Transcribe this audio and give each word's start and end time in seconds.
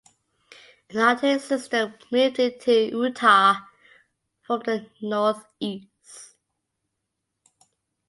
An 0.89 0.97
Arctic 0.97 1.41
system 1.41 1.93
moved 2.11 2.39
into 2.39 2.71
Utah 2.73 3.57
from 4.41 4.61
the 4.65 4.87
northeast. 4.99 6.33